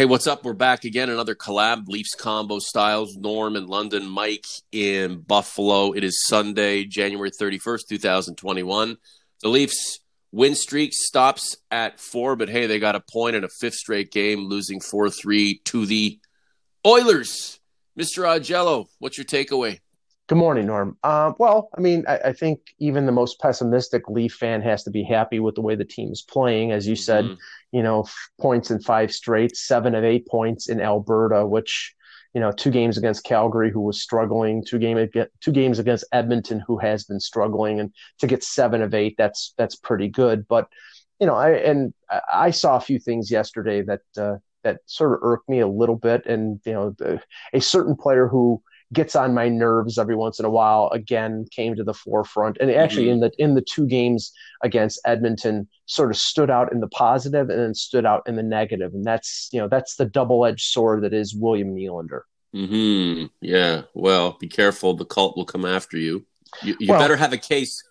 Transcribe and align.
Hey, 0.00 0.04
what's 0.04 0.28
up? 0.28 0.44
We're 0.44 0.52
back 0.52 0.84
again. 0.84 1.10
Another 1.10 1.34
collab, 1.34 1.88
Leafs 1.88 2.14
Convo 2.14 2.60
styles. 2.60 3.16
Norm 3.16 3.56
in 3.56 3.66
London, 3.66 4.08
Mike 4.08 4.46
in 4.70 5.22
Buffalo. 5.22 5.90
It 5.90 6.04
is 6.04 6.24
Sunday, 6.28 6.84
January 6.84 7.32
31st, 7.32 7.88
2021. 7.88 8.96
The 9.42 9.48
Leafs 9.48 9.98
win 10.30 10.54
streak 10.54 10.92
stops 10.94 11.56
at 11.72 11.98
four, 11.98 12.36
but 12.36 12.48
hey, 12.48 12.68
they 12.68 12.78
got 12.78 12.94
a 12.94 13.00
point 13.00 13.34
in 13.34 13.42
a 13.42 13.48
fifth 13.48 13.74
straight 13.74 14.12
game, 14.12 14.44
losing 14.44 14.80
4 14.80 15.10
3 15.10 15.62
to 15.64 15.84
the 15.84 16.20
Oilers. 16.86 17.58
Mr. 17.98 18.22
Augello, 18.22 18.86
what's 19.00 19.18
your 19.18 19.24
takeaway? 19.24 19.80
Good 20.28 20.36
morning, 20.36 20.66
Norm. 20.66 20.98
Uh, 21.02 21.32
well, 21.38 21.70
I 21.74 21.80
mean, 21.80 22.04
I, 22.06 22.18
I, 22.18 22.32
think 22.34 22.60
even 22.78 23.06
the 23.06 23.12
most 23.12 23.40
pessimistic 23.40 24.10
Leaf 24.10 24.34
fan 24.34 24.60
has 24.60 24.84
to 24.84 24.90
be 24.90 25.02
happy 25.02 25.40
with 25.40 25.54
the 25.54 25.62
way 25.62 25.74
the 25.74 25.86
team 25.86 26.12
is 26.12 26.20
playing. 26.20 26.70
As 26.70 26.86
you 26.86 26.96
said, 26.96 27.24
mm-hmm. 27.24 27.34
you 27.72 27.82
know, 27.82 28.04
points 28.38 28.70
in 28.70 28.78
five 28.78 29.10
straight, 29.10 29.56
seven 29.56 29.94
of 29.94 30.04
eight 30.04 30.26
points 30.28 30.68
in 30.68 30.82
Alberta, 30.82 31.46
which, 31.46 31.94
you 32.34 32.42
know, 32.42 32.52
two 32.52 32.70
games 32.70 32.98
against 32.98 33.24
Calgary, 33.24 33.70
who 33.70 33.80
was 33.80 34.02
struggling, 34.02 34.62
two 34.62 34.78
game 34.78 35.08
two 35.40 35.50
games 35.50 35.78
against 35.78 36.04
Edmonton, 36.12 36.62
who 36.66 36.76
has 36.76 37.04
been 37.04 37.20
struggling, 37.20 37.80
and 37.80 37.90
to 38.18 38.26
get 38.26 38.44
seven 38.44 38.82
of 38.82 38.92
eight, 38.92 39.14
that's 39.16 39.54
that's 39.56 39.76
pretty 39.76 40.08
good. 40.08 40.46
But, 40.46 40.68
you 41.20 41.26
know, 41.26 41.36
I 41.36 41.52
and 41.52 41.94
I 42.30 42.50
saw 42.50 42.76
a 42.76 42.82
few 42.82 42.98
things 42.98 43.30
yesterday 43.30 43.80
that 43.80 44.02
uh, 44.18 44.36
that 44.62 44.80
sort 44.84 45.14
of 45.14 45.20
irked 45.22 45.48
me 45.48 45.60
a 45.60 45.66
little 45.66 45.96
bit, 45.96 46.26
and 46.26 46.60
you 46.66 46.74
know, 46.74 46.94
the, 46.98 47.18
a 47.54 47.62
certain 47.62 47.96
player 47.96 48.28
who 48.28 48.62
gets 48.92 49.14
on 49.14 49.34
my 49.34 49.48
nerves 49.48 49.98
every 49.98 50.16
once 50.16 50.38
in 50.38 50.44
a 50.46 50.50
while 50.50 50.88
again 50.92 51.44
came 51.50 51.74
to 51.74 51.84
the 51.84 51.92
forefront 51.92 52.56
and 52.58 52.70
actually 52.70 53.04
mm-hmm. 53.04 53.12
in 53.12 53.20
the 53.20 53.32
in 53.38 53.54
the 53.54 53.60
two 53.60 53.86
games 53.86 54.32
against 54.62 55.00
Edmonton 55.04 55.68
sort 55.86 56.10
of 56.10 56.16
stood 56.16 56.50
out 56.50 56.72
in 56.72 56.80
the 56.80 56.88
positive 56.88 57.50
and 57.50 57.60
then 57.60 57.74
stood 57.74 58.06
out 58.06 58.22
in 58.26 58.36
the 58.36 58.42
negative 58.42 58.94
and 58.94 59.04
that's 59.04 59.50
you 59.52 59.60
know 59.60 59.68
that's 59.68 59.96
the 59.96 60.06
double-edged 60.06 60.64
sword 60.64 61.02
that 61.02 61.12
is 61.12 61.34
William 61.34 61.74
Nylander. 61.74 62.22
Hmm. 62.54 63.26
Yeah. 63.40 63.82
Well, 63.94 64.36
be 64.40 64.48
careful. 64.48 64.94
The 64.94 65.04
cult 65.04 65.36
will 65.36 65.44
come 65.44 65.64
after 65.64 65.98
you. 65.98 66.26
You, 66.62 66.76
you 66.80 66.88
well, 66.88 66.98
better 66.98 67.16
have 67.16 67.32
a 67.32 67.38
case. 67.38 67.82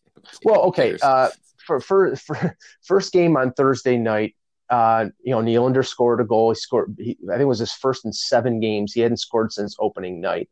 well, 0.44 0.62
okay. 0.64 0.98
Uh, 1.00 1.30
for, 1.66 1.80
for 1.80 2.16
for 2.16 2.56
first 2.82 3.12
game 3.12 3.36
on 3.36 3.52
Thursday 3.52 3.96
night, 3.96 4.34
uh, 4.72 5.10
you 5.22 5.32
know, 5.32 5.42
Nylander 5.42 5.86
scored 5.86 6.22
a 6.22 6.24
goal. 6.24 6.50
He 6.50 6.54
scored, 6.54 6.96
he, 6.98 7.18
I 7.28 7.32
think 7.32 7.42
it 7.42 7.44
was 7.44 7.58
his 7.58 7.74
first 7.74 8.06
in 8.06 8.12
seven 8.12 8.58
games. 8.58 8.94
He 8.94 9.02
hadn't 9.02 9.18
scored 9.18 9.52
since 9.52 9.76
opening 9.78 10.18
night. 10.18 10.48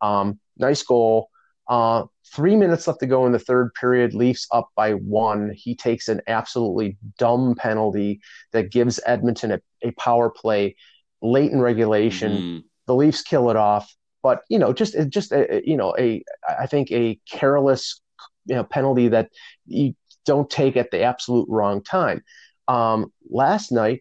Um, 0.00 0.38
nice 0.56 0.84
goal. 0.84 1.28
Uh, 1.68 2.04
three 2.32 2.54
minutes 2.54 2.86
left 2.86 3.00
to 3.00 3.06
go 3.06 3.26
in 3.26 3.32
the 3.32 3.38
third 3.40 3.74
period. 3.74 4.14
Leafs 4.14 4.46
up 4.52 4.68
by 4.76 4.92
one. 4.92 5.52
He 5.56 5.74
takes 5.74 6.06
an 6.06 6.20
absolutely 6.28 6.96
dumb 7.18 7.56
penalty 7.56 8.20
that 8.52 8.70
gives 8.70 9.00
Edmonton 9.06 9.50
a, 9.50 9.60
a 9.82 9.90
power 9.92 10.30
play 10.30 10.76
late 11.20 11.50
in 11.50 11.60
regulation. 11.60 12.32
Mm-hmm. 12.32 12.58
The 12.86 12.94
Leafs 12.94 13.22
kill 13.22 13.50
it 13.50 13.56
off, 13.56 13.92
but 14.22 14.42
you 14.48 14.58
know, 14.58 14.72
just 14.72 14.94
just 15.08 15.32
a, 15.32 15.62
you 15.64 15.76
know 15.76 15.96
a 15.98 16.22
I 16.46 16.66
think 16.66 16.92
a 16.92 17.18
careless 17.28 18.00
you 18.46 18.54
know 18.54 18.62
penalty 18.62 19.08
that 19.08 19.30
you 19.66 19.94
don't 20.26 20.48
take 20.48 20.76
at 20.76 20.90
the 20.90 21.02
absolute 21.02 21.48
wrong 21.48 21.82
time. 21.82 22.22
Um, 22.68 23.12
last 23.28 23.72
night, 23.72 24.00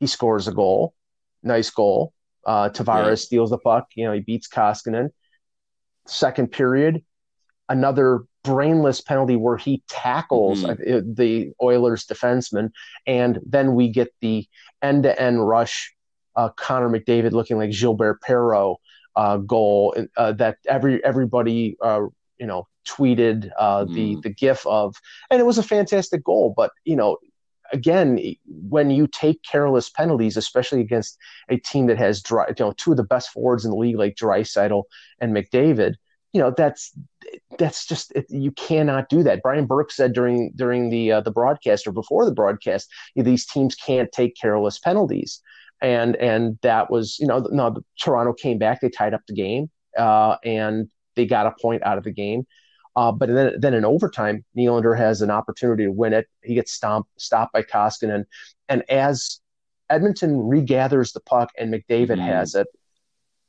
he 0.00 0.06
scores 0.06 0.48
a 0.48 0.52
goal, 0.52 0.94
nice 1.42 1.70
goal. 1.70 2.12
Uh, 2.44 2.68
Tavares 2.68 3.08
yeah. 3.08 3.14
steals 3.14 3.50
the 3.50 3.58
puck. 3.58 3.88
You 3.94 4.06
know, 4.06 4.12
he 4.12 4.20
beats 4.20 4.48
Koskinen. 4.48 5.10
Second 6.06 6.50
period, 6.50 7.04
another 7.68 8.24
brainless 8.42 9.00
penalty 9.00 9.36
where 9.36 9.56
he 9.56 9.82
tackles 9.88 10.64
mm-hmm. 10.64 11.14
the 11.14 11.52
Oilers 11.62 12.04
defenseman, 12.06 12.70
and 13.06 13.38
then 13.46 13.74
we 13.74 13.88
get 13.88 14.12
the 14.20 14.46
end-to-end 14.82 15.46
rush. 15.46 15.94
Uh, 16.34 16.48
Connor 16.48 16.88
McDavid 16.88 17.32
looking 17.32 17.58
like 17.58 17.70
Gilbert 17.70 18.20
Perreault 18.22 18.76
uh, 19.16 19.36
goal 19.36 19.94
uh, 20.16 20.32
that 20.32 20.56
every 20.66 21.04
everybody 21.04 21.76
uh, 21.82 22.02
you 22.38 22.46
know 22.46 22.66
tweeted 22.88 23.50
uh, 23.58 23.84
mm. 23.84 23.94
the 23.94 24.16
the 24.22 24.30
gif 24.30 24.66
of, 24.66 24.96
and 25.30 25.40
it 25.40 25.44
was 25.44 25.58
a 25.58 25.62
fantastic 25.62 26.24
goal. 26.24 26.52
But 26.56 26.72
you 26.84 26.96
know 26.96 27.18
again, 27.72 28.18
when 28.46 28.90
you 28.90 29.06
take 29.06 29.42
careless 29.42 29.88
penalties, 29.90 30.36
especially 30.36 30.80
against 30.80 31.18
a 31.48 31.56
team 31.56 31.86
that 31.86 31.98
has 31.98 32.22
dry, 32.22 32.46
you 32.48 32.54
know, 32.60 32.72
two 32.76 32.92
of 32.92 32.96
the 32.96 33.02
best 33.04 33.30
forwards 33.30 33.64
in 33.64 33.70
the 33.70 33.76
league, 33.76 33.96
like 33.96 34.14
Draisaitl 34.14 34.84
and 35.20 35.34
McDavid, 35.34 35.94
you 36.32 36.40
know, 36.40 36.52
that's 36.56 36.92
that's 37.58 37.86
just 37.86 38.12
it, 38.12 38.26
you 38.28 38.52
cannot 38.52 39.08
do 39.08 39.22
that. 39.22 39.42
Brian 39.42 39.66
Burke 39.66 39.90
said 39.90 40.12
during 40.12 40.52
during 40.56 40.90
the 40.90 41.12
uh, 41.12 41.20
the 41.20 41.30
broadcast 41.30 41.86
or 41.86 41.92
before 41.92 42.24
the 42.24 42.32
broadcast, 42.32 42.90
you 43.14 43.22
know, 43.22 43.30
these 43.30 43.46
teams 43.46 43.74
can't 43.74 44.10
take 44.12 44.34
careless 44.40 44.78
penalties, 44.78 45.40
and 45.82 46.16
and 46.16 46.58
that 46.62 46.90
was 46.90 47.18
you 47.18 47.26
know 47.26 47.46
no, 47.50 47.76
Toronto 48.00 48.32
came 48.32 48.58
back, 48.58 48.80
they 48.80 48.88
tied 48.88 49.14
up 49.14 49.22
the 49.28 49.34
game, 49.34 49.70
uh, 49.98 50.36
and 50.44 50.88
they 51.16 51.26
got 51.26 51.46
a 51.46 51.54
point 51.60 51.82
out 51.84 51.98
of 51.98 52.04
the 52.04 52.12
game. 52.12 52.46
Uh, 52.94 53.12
but 53.12 53.28
then, 53.28 53.54
then 53.58 53.74
in 53.74 53.84
overtime, 53.84 54.44
Nylander 54.56 54.96
has 54.96 55.22
an 55.22 55.30
opportunity 55.30 55.84
to 55.84 55.92
win 55.92 56.12
it. 56.12 56.26
He 56.42 56.54
gets 56.54 56.72
stomped, 56.72 57.10
stopped 57.20 57.52
by 57.52 57.62
Koskinen. 57.62 58.24
And 58.68 58.82
as 58.90 59.40
Edmonton 59.88 60.36
regathers 60.36 61.12
the 61.12 61.20
puck 61.20 61.50
and 61.58 61.72
McDavid 61.72 62.18
mm. 62.18 62.26
has 62.26 62.54
it, 62.54 62.66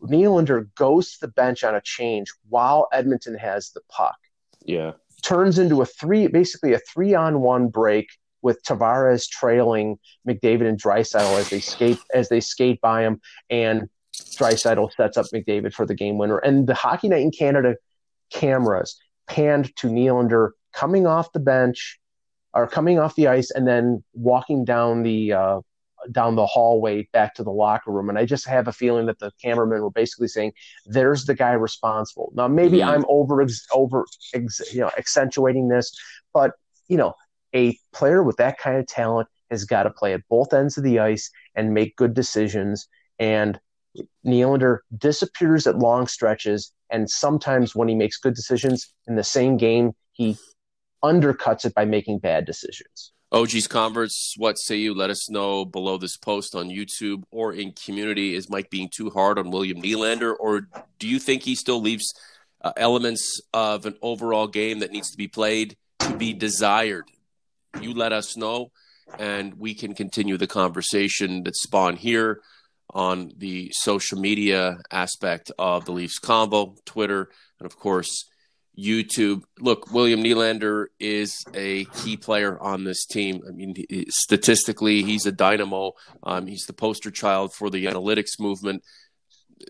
Nylander 0.01 0.73
goes 0.75 1.13
to 1.13 1.21
the 1.21 1.27
bench 1.29 1.63
on 1.63 1.75
a 1.75 1.81
change 1.81 2.31
while 2.49 2.87
Edmonton 2.91 3.35
has 3.35 3.71
the 3.71 3.81
puck. 3.89 4.17
Yeah. 4.65 4.93
Turns 5.23 5.59
into 5.59 5.81
a 5.81 5.85
three, 5.85 6.27
basically 6.27 6.73
a 6.73 6.79
three 6.79 7.13
on 7.13 7.41
one 7.41 7.69
break 7.69 8.07
with 8.41 8.61
Tavares 8.63 9.27
trailing 9.29 9.97
McDavid 10.27 10.67
and 10.67 10.81
Draisaitl 10.81 11.39
as 11.39 11.49
they 11.49 11.61
skate 11.61 11.99
as 12.13 12.27
they 12.27 12.41
skate 12.41 12.81
by 12.81 13.03
him, 13.03 13.21
and 13.49 13.89
Draisaitl 14.13 14.91
sets 14.95 15.17
up 15.17 15.27
McDavid 15.33 15.73
for 15.73 15.85
the 15.85 15.95
game 15.95 16.17
winner. 16.17 16.39
And 16.39 16.67
the 16.67 16.73
Hockey 16.73 17.07
Night 17.07 17.21
in 17.21 17.31
Canada 17.31 17.75
cameras 18.31 18.99
panned 19.33 19.75
to 19.77 19.87
Nylander 19.87 20.51
coming 20.73 21.07
off 21.07 21.31
the 21.31 21.39
bench 21.39 21.99
or 22.53 22.67
coming 22.67 22.99
off 22.99 23.15
the 23.15 23.27
ice 23.27 23.49
and 23.49 23.67
then 23.67 24.03
walking 24.13 24.63
down 24.63 25.01
the 25.01 25.33
uh, 25.33 25.61
down 26.11 26.35
the 26.35 26.45
hallway 26.45 27.07
back 27.13 27.33
to 27.33 27.43
the 27.43 27.51
locker 27.51 27.91
room. 27.91 28.09
And 28.09 28.19
I 28.19 28.25
just 28.25 28.45
have 28.47 28.67
a 28.67 28.71
feeling 28.71 29.07
that 29.07 29.17
the 29.17 29.31
cameramen 29.41 29.81
were 29.81 29.89
basically 29.89 30.27
saying, 30.27 30.53
"There's 30.85 31.25
the 31.25 31.33
guy 31.33 31.53
responsible." 31.53 32.31
Now, 32.35 32.47
maybe 32.47 32.77
mm-hmm. 32.77 32.89
I'm 32.89 33.05
over 33.09 33.43
over 33.71 34.05
you 34.35 34.81
know 34.81 34.91
accentuating 34.97 35.67
this, 35.67 35.91
but 36.31 36.51
you 36.87 36.97
know, 36.97 37.13
a 37.55 37.75
player 37.91 38.21
with 38.21 38.37
that 38.37 38.59
kind 38.59 38.77
of 38.77 38.85
talent 38.85 39.27
has 39.49 39.65
got 39.65 39.83
to 39.83 39.89
play 39.89 40.13
at 40.13 40.21
both 40.29 40.53
ends 40.53 40.77
of 40.77 40.83
the 40.83 40.99
ice 40.99 41.31
and 41.55 41.73
make 41.73 41.95
good 41.95 42.13
decisions. 42.13 42.87
And 43.17 43.59
Nylander 44.25 44.79
disappears 44.95 45.65
at 45.65 45.77
long 45.77 46.07
stretches 46.07 46.71
and 46.93 47.09
sometimes 47.09 47.75
when 47.75 47.87
he 47.87 47.95
makes 47.95 48.17
good 48.17 48.35
decisions 48.35 48.93
in 49.07 49.15
the 49.15 49.23
same 49.23 49.57
game, 49.57 49.93
he 50.13 50.37
undercuts 51.03 51.65
it 51.65 51.73
by 51.73 51.85
making 51.85 52.19
bad 52.19 52.45
decisions. 52.45 53.11
OG's 53.31 53.67
converts, 53.67 54.35
what 54.37 54.59
say 54.59 54.75
you? 54.75 54.93
Let 54.93 55.09
us 55.09 55.27
know 55.27 55.65
below 55.65 55.97
this 55.97 56.17
post 56.17 56.53
on 56.53 56.69
YouTube 56.69 57.23
or 57.31 57.51
in 57.51 57.71
community. 57.71 58.35
Is 58.35 58.47
Mike 58.47 58.69
being 58.69 58.89
too 58.93 59.09
hard 59.09 59.39
on 59.39 59.49
William 59.49 59.81
Nylander, 59.81 60.35
or 60.39 60.67
do 60.99 61.07
you 61.07 61.17
think 61.17 61.41
he 61.41 61.55
still 61.55 61.81
leaves 61.81 62.13
uh, 62.61 62.73
elements 62.77 63.41
of 63.51 63.87
an 63.87 63.95
overall 64.03 64.47
game 64.47 64.79
that 64.79 64.91
needs 64.91 65.09
to 65.09 65.17
be 65.17 65.27
played 65.27 65.75
to 65.99 66.15
be 66.15 66.31
desired? 66.31 67.05
You 67.81 67.95
let 67.95 68.13
us 68.13 68.37
know, 68.37 68.71
and 69.17 69.55
we 69.55 69.73
can 69.73 69.95
continue 69.95 70.37
the 70.37 70.45
conversation 70.45 71.43
that 71.45 71.55
spawned 71.55 71.97
here 71.97 72.39
on 72.93 73.31
the 73.37 73.71
social 73.73 74.19
media 74.19 74.77
aspect 74.91 75.51
of 75.57 75.85
the 75.85 75.91
Leafs 75.91 76.19
Convo, 76.19 76.77
Twitter, 76.85 77.29
and 77.59 77.65
of 77.65 77.77
course, 77.77 78.25
YouTube. 78.77 79.43
Look, 79.59 79.91
William 79.91 80.23
Nylander 80.23 80.87
is 80.99 81.43
a 81.53 81.85
key 81.85 82.17
player 82.17 82.59
on 82.59 82.83
this 82.83 83.05
team. 83.05 83.41
I 83.47 83.51
mean, 83.51 83.75
statistically, 84.09 85.03
he's 85.03 85.25
a 85.25 85.31
dynamo. 85.31 85.93
Um, 86.23 86.47
he's 86.47 86.65
the 86.65 86.73
poster 86.73 87.11
child 87.11 87.53
for 87.53 87.69
the 87.69 87.85
analytics 87.85 88.39
movement. 88.39 88.83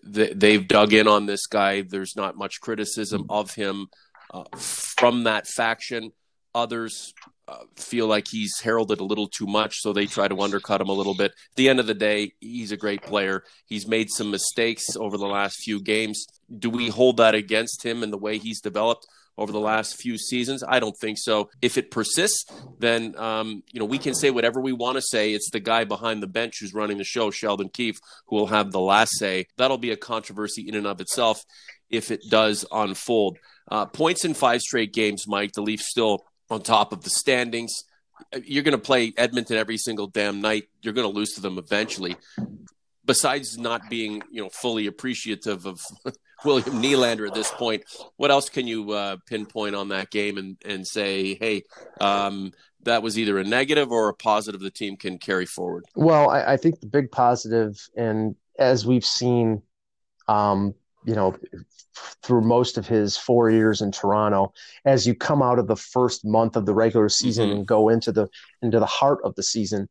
They've 0.02 0.66
dug 0.66 0.92
in 0.92 1.06
on 1.06 1.26
this 1.26 1.46
guy. 1.46 1.82
There's 1.82 2.16
not 2.16 2.36
much 2.36 2.60
criticism 2.60 3.26
of 3.28 3.54
him 3.54 3.88
uh, 4.32 4.44
from 4.56 5.24
that 5.24 5.46
faction. 5.46 6.12
Others 6.54 7.14
uh, 7.46 7.64
feel 7.76 8.06
like 8.06 8.26
he's 8.28 8.60
heralded 8.60 9.00
a 9.00 9.04
little 9.04 9.28
too 9.28 9.46
much, 9.46 9.78
so 9.80 9.92
they 9.92 10.06
try 10.06 10.28
to 10.28 10.40
undercut 10.40 10.80
him 10.80 10.88
a 10.88 10.94
little 10.94 11.14
bit. 11.14 11.32
At 11.32 11.56
the 11.56 11.68
end 11.68 11.78
of 11.78 11.86
the 11.86 11.94
day, 11.94 12.32
he's 12.40 12.72
a 12.72 12.76
great 12.76 13.02
player. 13.02 13.44
He's 13.66 13.86
made 13.86 14.10
some 14.10 14.30
mistakes 14.30 14.96
over 14.96 15.18
the 15.18 15.26
last 15.26 15.56
few 15.62 15.80
games. 15.80 16.26
Do 16.58 16.70
we 16.70 16.88
hold 16.88 17.18
that 17.18 17.34
against 17.34 17.84
him 17.84 18.02
in 18.02 18.10
the 18.10 18.18
way 18.18 18.38
he's 18.38 18.60
developed 18.60 19.06
over 19.36 19.52
the 19.52 19.60
last 19.60 19.96
few 19.96 20.16
seasons? 20.16 20.64
I 20.66 20.80
don't 20.80 20.96
think 20.96 21.18
so. 21.18 21.50
If 21.60 21.76
it 21.76 21.90
persists, 21.90 22.46
then 22.78 23.14
um, 23.18 23.62
you 23.72 23.78
know 23.78 23.86
we 23.86 23.98
can 23.98 24.14
say 24.14 24.30
whatever 24.30 24.60
we 24.60 24.72
want 24.72 24.96
to 24.96 25.02
say. 25.02 25.34
It's 25.34 25.50
the 25.50 25.60
guy 25.60 25.84
behind 25.84 26.22
the 26.22 26.26
bench 26.26 26.58
who's 26.60 26.72
running 26.72 26.96
the 26.96 27.04
show, 27.04 27.30
Sheldon 27.30 27.68
Keefe, 27.68 27.98
who 28.26 28.36
will 28.36 28.46
have 28.46 28.72
the 28.72 28.80
last 28.80 29.18
say. 29.18 29.46
That'll 29.58 29.78
be 29.78 29.90
a 29.90 29.96
controversy 29.96 30.66
in 30.66 30.74
and 30.74 30.86
of 30.86 31.00
itself 31.00 31.44
if 31.90 32.10
it 32.10 32.22
does 32.30 32.64
unfold. 32.72 33.38
Uh, 33.70 33.86
points 33.86 34.24
in 34.24 34.34
five 34.34 34.60
straight 34.60 34.92
games, 34.94 35.26
Mike. 35.26 35.52
The 35.52 35.62
Leafs 35.62 35.90
still 35.90 36.24
on 36.50 36.62
top 36.62 36.92
of 36.92 37.02
the 37.02 37.10
standings. 37.10 37.84
You're 38.44 38.62
going 38.62 38.72
to 38.72 38.78
play 38.78 39.12
Edmonton 39.16 39.56
every 39.56 39.76
single 39.76 40.06
damn 40.06 40.40
night. 40.40 40.64
You're 40.82 40.94
going 40.94 41.10
to 41.10 41.14
lose 41.14 41.32
to 41.32 41.40
them 41.40 41.58
eventually. 41.58 42.16
besides 43.04 43.58
not 43.58 43.88
being 43.90 44.22
you 44.30 44.42
know 44.42 44.48
fully 44.48 44.86
appreciative 44.86 45.66
of 45.66 45.80
William 46.44 46.82
Nylander 46.82 47.26
at 47.26 47.34
this 47.34 47.50
point, 47.50 47.84
what 48.16 48.30
else 48.30 48.48
can 48.48 48.66
you 48.66 48.90
uh, 48.92 49.16
pinpoint 49.26 49.74
on 49.74 49.88
that 49.88 50.10
game 50.10 50.38
and 50.38 50.56
and 50.64 50.86
say, 50.86 51.34
hey, 51.34 51.62
um, 52.00 52.52
that 52.82 53.02
was 53.02 53.18
either 53.18 53.38
a 53.38 53.44
negative 53.44 53.90
or 53.90 54.08
a 54.08 54.14
positive 54.14 54.60
the 54.60 54.70
team 54.70 54.96
can 54.96 55.18
carry 55.18 55.46
forward? 55.46 55.84
Well, 55.94 56.30
I, 56.30 56.52
I 56.52 56.56
think 56.56 56.80
the 56.80 56.86
big 56.86 57.10
positive, 57.10 57.88
and 57.96 58.36
as 58.58 58.86
we've 58.86 59.04
seen, 59.06 59.62
um, 60.28 60.74
you 61.04 61.14
know, 61.14 61.36
through 62.22 62.42
most 62.42 62.78
of 62.78 62.86
his 62.86 63.16
four 63.16 63.50
years 63.50 63.80
in 63.80 63.92
Toronto, 63.92 64.52
as 64.84 65.06
you 65.06 65.14
come 65.14 65.42
out 65.42 65.58
of 65.58 65.66
the 65.66 65.76
first 65.76 66.24
month 66.24 66.56
of 66.56 66.66
the 66.66 66.74
regular 66.74 67.08
season 67.08 67.48
mm-hmm. 67.48 67.58
and 67.58 67.66
go 67.66 67.88
into 67.88 68.12
the 68.12 68.28
into 68.62 68.78
the 68.78 68.86
heart 68.86 69.18
of 69.24 69.34
the 69.34 69.42
season, 69.42 69.88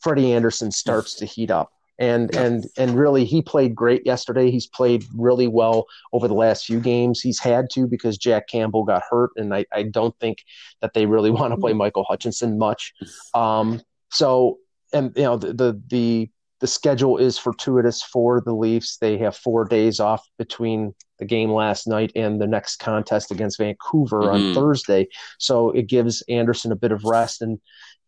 Freddie 0.00 0.32
Andersen 0.32 0.70
starts 0.70 1.14
to 1.16 1.26
heat 1.26 1.50
up 1.50 1.72
and 1.98 2.30
yeah. 2.32 2.42
and 2.42 2.66
and 2.76 2.98
really 2.98 3.24
he 3.24 3.40
played 3.42 3.74
great 3.74 4.04
yesterday 4.04 4.50
he's 4.50 4.66
played 4.66 5.04
really 5.14 5.46
well 5.46 5.86
over 6.12 6.28
the 6.28 6.34
last 6.34 6.66
few 6.66 6.80
games 6.80 7.20
he's 7.20 7.38
had 7.38 7.70
to 7.70 7.86
because 7.86 8.18
jack 8.18 8.48
campbell 8.48 8.84
got 8.84 9.02
hurt 9.08 9.30
and 9.36 9.54
i, 9.54 9.64
I 9.72 9.84
don't 9.84 10.14
think 10.18 10.38
that 10.80 10.92
they 10.94 11.06
really 11.06 11.30
want 11.32 11.52
to 11.52 11.56
play 11.56 11.72
mm-hmm. 11.72 11.78
michael 11.78 12.04
hutchinson 12.04 12.58
much 12.58 12.92
um, 13.34 13.80
so 14.10 14.58
and 14.92 15.12
you 15.16 15.22
know 15.22 15.36
the, 15.36 15.52
the 15.52 15.82
the 15.88 16.30
the 16.60 16.66
schedule 16.66 17.18
is 17.18 17.38
fortuitous 17.38 18.02
for 18.02 18.40
the 18.40 18.54
leafs 18.54 18.96
they 18.98 19.18
have 19.18 19.36
four 19.36 19.64
days 19.64 20.00
off 20.00 20.26
between 20.38 20.94
the 21.18 21.24
game 21.24 21.50
last 21.50 21.86
night 21.86 22.12
and 22.14 22.40
the 22.40 22.46
next 22.46 22.76
contest 22.76 23.30
against 23.30 23.58
vancouver 23.58 24.22
mm-hmm. 24.22 24.48
on 24.48 24.54
thursday 24.54 25.06
so 25.38 25.70
it 25.70 25.86
gives 25.86 26.22
Andersen 26.28 26.72
a 26.72 26.76
bit 26.76 26.92
of 26.92 27.04
rest 27.04 27.42
and 27.42 27.58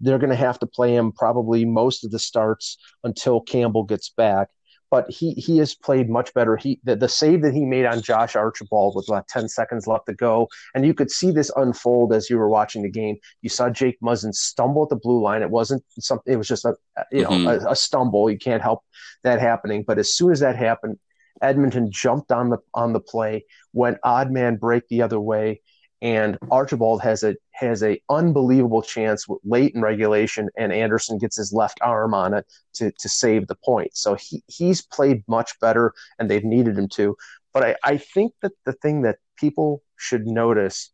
they're 0.00 0.19
going 0.19 0.31
to 0.31 0.37
have 0.37 0.59
to 0.61 0.67
play 0.67 0.95
him 0.95 1.12
probably 1.12 1.65
most 1.65 2.05
of 2.05 2.11
the 2.11 2.19
starts 2.19 2.79
until 3.05 3.41
Campbell 3.41 3.85
gets 3.85 4.11
back. 4.11 4.49
But 4.90 5.11
he 5.11 5.32
he 5.32 5.58
has 5.58 5.75
played 5.75 6.08
much 6.08 6.32
better. 6.32 6.56
He 6.56 6.81
the, 6.85 6.96
the 6.96 7.08
save 7.08 7.43
that 7.43 7.52
he 7.52 7.67
made 7.67 7.85
on 7.85 8.00
Josh 8.00 8.37
Archibald 8.37 8.94
with 8.96 9.08
about 9.08 9.29
ten 9.29 9.49
seconds 9.49 9.87
left 9.87 10.06
to 10.06 10.14
go, 10.14 10.49
and 10.75 10.87
you 10.87 10.94
could 10.94 11.11
see 11.11 11.31
this 11.31 11.50
unfold 11.56 12.12
as 12.14 12.31
you 12.31 12.38
were 12.38 12.49
watching 12.49 12.82
the 12.82 12.90
game. 12.90 13.17
You 13.43 13.50
saw 13.50 13.69
Jake 13.69 13.99
Muzzin 14.02 14.32
stumble 14.32 14.85
at 14.85 14.88
the 14.88 14.96
blue 14.96 15.23
line. 15.23 15.43
It 15.43 15.50
wasn't 15.50 15.85
something. 15.99 16.32
It 16.32 16.37
was 16.37 16.49
just 16.49 16.64
a 16.64 16.75
you 17.12 17.23
know 17.23 17.31
mm-hmm. 17.31 17.67
a, 17.67 17.73
a 17.73 17.76
stumble. 17.76 18.31
You 18.31 18.38
can't 18.38 18.62
help 18.62 18.82
that 19.25 19.40
happening. 19.40 19.85
But 19.87 19.99
as 19.99 20.14
soon 20.14 20.32
as 20.32 20.40
that 20.40 20.56
happened, 20.56 20.99
Edmonton 21.43 21.90
jumped 21.90 22.32
on 22.32 22.50
the 22.50 22.58
on 22.75 22.93
the 22.93 23.00
play, 23.00 23.44
went 23.73 23.99
odd 24.02 24.31
man 24.31 24.56
break 24.56 24.88
the 24.88 25.02
other 25.02 25.20
way, 25.20 25.61
and 26.00 26.39
Archibald 26.50 27.03
has 27.03 27.23
a 27.25 27.35
has 27.53 27.83
a 27.83 28.00
unbelievable 28.09 28.83
chance 28.83 29.27
late 29.45 29.75
in 29.75 29.83
regulation, 29.83 30.49
and 30.56 30.73
Andersen 30.73 31.19
gets 31.19 31.37
his 31.37 31.53
left 31.53 31.79
arm 31.83 32.15
on 32.15 32.35
it 32.35 32.47
to 32.75 32.93
to 32.93 33.09
save 33.09 33.47
the 33.47 33.56
point. 33.65 33.97
So 33.97 34.15
he 34.15 34.43
he's 34.47 34.83
played 34.83 35.25
much 35.27 35.59
better, 35.61 35.93
and 36.19 36.31
they've 36.31 36.45
needed 36.45 36.79
him 36.79 36.89
to. 36.91 37.17
But 37.53 37.65
I, 37.65 37.77
I 37.83 37.97
think 37.97 38.33
that 38.43 38.53
the 38.65 38.75
thing 38.75 39.03
that 39.03 39.17
people 39.37 39.83
should 39.97 40.27
notice, 40.27 40.91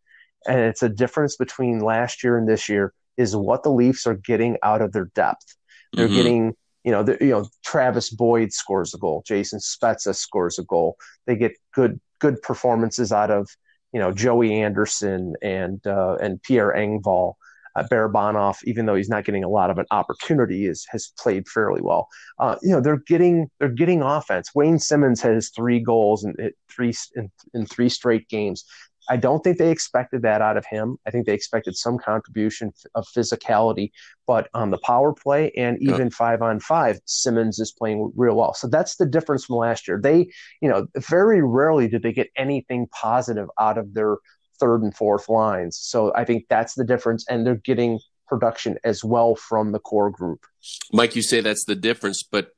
and 0.47 0.61
it's 0.61 0.83
a 0.83 0.89
difference 0.89 1.37
between 1.37 1.81
last 1.81 2.25
year 2.25 2.39
and 2.39 2.49
this 2.49 2.69
year, 2.69 2.95
is 3.17 3.37
what 3.37 3.63
the 3.63 3.71
Leafs 3.71 4.07
are 4.07 4.15
getting 4.15 4.57
out 4.63 4.81
of 4.81 4.93
their 4.93 5.11
depth. 5.15 5.57
They're 5.93 6.07
mm-hmm. 6.07 6.17
getting 6.17 6.57
you 6.85 6.93
know, 6.93 7.03
the, 7.03 7.17
you 7.21 7.31
know, 7.31 7.49
Travis 7.65 8.11
Boyd 8.11 8.53
scores 8.53 8.95
a 8.95 8.99
goal, 8.99 9.25
Jason 9.27 9.59
Spezza 9.59 10.15
scores 10.15 10.59
a 10.59 10.65
goal. 10.65 10.97
They 11.27 11.35
get 11.35 11.53
good 11.75 11.99
good 12.21 12.41
performances 12.43 13.11
out 13.11 13.31
of 13.31 13.49
you 13.95 14.01
know 14.01 14.13
Joey 14.13 14.61
Anderson 14.61 15.35
and 15.41 15.85
uh, 15.87 16.17
and 16.21 16.43
Pierre 16.43 16.75
Engvall. 16.77 17.35
Uh, 17.77 17.83
Barabanov, 17.91 18.59
even 18.63 18.87
though 18.87 18.95
he's 18.95 19.09
not 19.09 19.25
getting 19.25 19.43
a 19.43 19.49
lot 19.49 19.69
of 19.69 19.79
an 19.79 19.87
opportunity, 19.91 20.67
is 20.67 20.87
has 20.91 21.13
played 21.19 21.49
fairly 21.49 21.81
well. 21.83 22.07
Uh, 22.39 22.55
you 22.63 22.71
know 22.71 22.81
they're 22.81 23.03
getting 23.09 23.51
they're 23.59 23.69
getting 23.69 24.01
offense. 24.01 24.55
Wayne 24.55 24.79
Simmonds 24.79 25.21
has 25.23 25.51
three 25.51 25.81
goals 25.81 26.25
in 26.25 26.35
three 26.71 26.93
in, 27.17 27.33
in 27.53 27.67
three 27.67 27.89
straight 27.89 28.29
games. 28.29 28.65
I 29.09 29.17
don't 29.17 29.45
think 29.45 29.59
they 29.59 29.71
expected 29.71 30.23
that 30.23 30.41
out 30.41 30.57
of 30.57 30.65
him. 30.67 30.97
I 31.07 31.11
think 31.11 31.27
they 31.27 31.35
expected 31.35 31.77
some 31.77 31.99
contribution 31.99 32.73
of 32.95 33.07
physicality, 33.07 33.93
but 34.27 34.49
on 34.55 34.71
the 34.71 34.79
power 34.79 35.13
play 35.13 35.51
and 35.57 35.81
even 35.81 36.11
five 36.11 36.43
on 36.43 36.61
five, 36.61 37.01
Simmonds 37.05 37.59
is 37.59 37.73
playing 37.73 38.13
real 38.17 38.37
well. 38.37 38.55
So 38.55 38.67
that's 38.67 38.97
the 38.97 39.07
difference 39.07 39.45
from 39.45 39.57
last 39.57 39.87
year. 39.87 40.01
They, 40.01 40.31
you 40.61 40.69
know, 40.69 40.87
very 40.97 41.43
rarely 41.43 41.89
did 41.89 42.03
they 42.03 42.13
get 42.13 42.31
anything 42.37 42.87
positive 42.89 43.49
out 43.61 43.79
of 43.79 43.95
their 43.95 44.17
third 44.59 44.83
and 44.83 44.97
fourth 44.97 45.29
lines. 45.29 45.79
So 45.81 46.13
I 46.15 46.25
think 46.25 46.47
that's 46.49 46.75
the 46.75 46.85
difference, 46.85 47.27
and 47.29 47.47
they're 47.47 47.57
getting 47.57 48.01
production 48.27 48.79
as 48.85 49.05
well 49.05 49.35
from 49.35 49.73
the 49.73 49.79
core 49.79 50.11
group. 50.11 50.47
Mike, 50.93 51.15
you 51.15 51.23
say 51.23 51.41
that's 51.41 51.65
the 51.67 51.77
difference, 51.77 52.23
but 52.23 52.53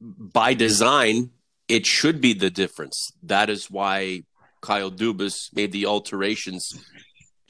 by 0.00 0.54
design, 0.54 1.30
it 1.68 1.86
should 1.86 2.20
be 2.20 2.32
the 2.32 2.50
difference. 2.50 3.10
That 3.22 3.50
is 3.50 3.70
why 3.70 4.22
Kyle 4.60 4.90
Dubas 4.90 5.34
made 5.54 5.72
the 5.72 5.86
alterations 5.86 6.72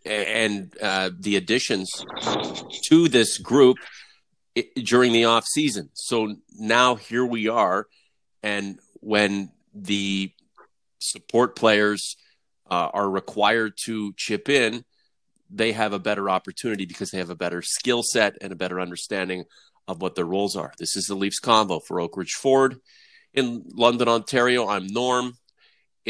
and 0.04 0.72
uh, 0.80 1.10
the 1.18 1.36
additions 1.36 1.90
to 2.86 3.08
this 3.08 3.38
group 3.38 3.76
during 4.84 5.12
the 5.12 5.24
off 5.24 5.44
season. 5.46 5.90
So 5.94 6.36
now 6.58 6.94
here 6.94 7.24
we 7.24 7.48
are, 7.48 7.86
and 8.42 8.78
when 8.94 9.52
the 9.74 10.32
support 10.98 11.56
players 11.56 12.16
uh, 12.70 12.90
are 12.92 13.08
required 13.08 13.74
to 13.84 14.12
chip 14.16 14.48
in, 14.48 14.84
they 15.50 15.72
have 15.72 15.92
a 15.92 15.98
better 15.98 16.30
opportunity 16.30 16.86
because 16.86 17.10
they 17.10 17.18
have 17.18 17.30
a 17.30 17.36
better 17.36 17.62
skill 17.62 18.02
set 18.02 18.36
and 18.40 18.52
a 18.52 18.56
better 18.56 18.80
understanding 18.80 19.44
of 19.88 20.00
what 20.00 20.14
their 20.14 20.24
roles 20.24 20.56
are. 20.56 20.72
This 20.78 20.96
is 20.96 21.06
the 21.06 21.16
Leafs 21.16 21.40
Convo 21.40 21.80
for 21.84 22.00
Oak 22.00 22.16
Ridge 22.16 22.34
Ford 22.34 22.76
in 23.34 23.64
London, 23.74 24.08
Ontario. 24.08 24.68
I'm 24.68 24.86
Norm 24.86 25.34